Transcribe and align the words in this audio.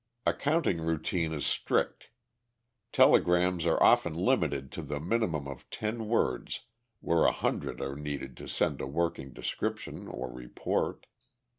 Accounting 0.25 0.81
routine 0.81 1.31
is 1.31 1.45
strict. 1.45 2.09
Telegrams 2.91 3.67
are 3.67 3.77
often 3.83 4.15
limited 4.15 4.71
to 4.71 4.81
the 4.81 4.99
minimum 4.99 5.47
of 5.47 5.69
ten 5.69 6.07
words 6.07 6.61
where 7.01 7.23
a 7.25 7.31
hundred 7.31 7.79
are 7.81 7.95
needed 7.95 8.35
to 8.37 8.47
send 8.47 8.81
a 8.81 8.87
working 8.87 9.31
description 9.31 10.07
or 10.07 10.33
report. 10.33 11.05